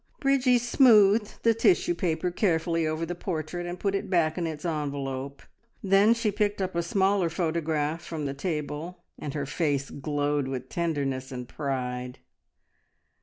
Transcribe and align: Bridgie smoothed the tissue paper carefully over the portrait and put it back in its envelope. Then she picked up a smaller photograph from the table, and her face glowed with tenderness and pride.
Bridgie 0.19 0.57
smoothed 0.57 1.43
the 1.43 1.53
tissue 1.53 1.93
paper 1.93 2.31
carefully 2.31 2.87
over 2.87 3.05
the 3.05 3.13
portrait 3.13 3.67
and 3.67 3.79
put 3.79 3.93
it 3.93 4.09
back 4.09 4.35
in 4.35 4.47
its 4.47 4.65
envelope. 4.65 5.43
Then 5.83 6.15
she 6.15 6.31
picked 6.31 6.59
up 6.59 6.73
a 6.73 6.81
smaller 6.81 7.29
photograph 7.29 8.01
from 8.01 8.25
the 8.25 8.33
table, 8.33 9.03
and 9.19 9.35
her 9.35 9.45
face 9.45 9.91
glowed 9.91 10.47
with 10.47 10.69
tenderness 10.69 11.31
and 11.31 11.47
pride. 11.47 12.17